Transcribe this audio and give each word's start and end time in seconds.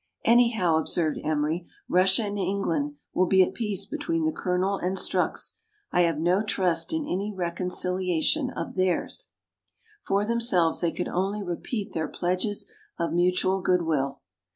"Anyhow," 0.25 0.77
observed 0.79 1.19
Emery," 1.23 1.67
Russia 1.97 2.23
and 2.23 2.35
England 2.39 2.95
will 3.13 3.27
be 3.27 3.43
at 3.43 3.53
peace 3.53 3.85
before 3.85 4.15
the 4.15 4.33
Colonel 4.35 4.77
and 4.77 4.97
Strux; 4.97 5.57
I 5.91 6.01
have 6.01 6.17
no 6.17 6.41
trust 6.41 6.91
in 6.91 7.05
any 7.05 7.31
reconciliation 7.31 8.49
of 8.49 8.73
theirs. 8.73 9.29
For 10.03 10.25
themselves, 10.25 10.81
they 10.81 10.91
could 10.91 11.07
only 11.07 11.43
repeat 11.43 11.93
their 11.93 12.07
pledges 12.07 12.71
of 12.97 13.13
mutual 13.13 13.61
good 13.61 13.83
will. 13.83 14.21